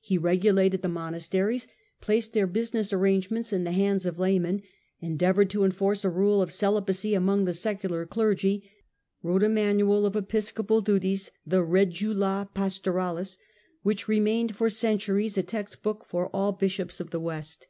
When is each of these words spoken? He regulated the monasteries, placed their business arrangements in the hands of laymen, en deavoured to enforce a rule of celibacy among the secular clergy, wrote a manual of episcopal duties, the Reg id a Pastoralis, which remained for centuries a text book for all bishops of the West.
He 0.00 0.18
regulated 0.18 0.82
the 0.82 0.88
monasteries, 0.88 1.68
placed 2.00 2.32
their 2.32 2.48
business 2.48 2.92
arrangements 2.92 3.52
in 3.52 3.62
the 3.62 3.70
hands 3.70 4.04
of 4.06 4.18
laymen, 4.18 4.60
en 5.00 5.16
deavoured 5.16 5.50
to 5.50 5.62
enforce 5.62 6.04
a 6.04 6.10
rule 6.10 6.42
of 6.42 6.52
celibacy 6.52 7.14
among 7.14 7.44
the 7.44 7.54
secular 7.54 8.04
clergy, 8.04 8.68
wrote 9.22 9.44
a 9.44 9.48
manual 9.48 10.04
of 10.04 10.16
episcopal 10.16 10.80
duties, 10.80 11.30
the 11.46 11.62
Reg 11.62 11.94
id 12.02 12.16
a 12.20 12.48
Pastoralis, 12.52 13.38
which 13.84 14.08
remained 14.08 14.56
for 14.56 14.68
centuries 14.68 15.38
a 15.38 15.44
text 15.44 15.80
book 15.84 16.04
for 16.08 16.26
all 16.34 16.50
bishops 16.50 16.98
of 16.98 17.10
the 17.10 17.20
West. 17.20 17.68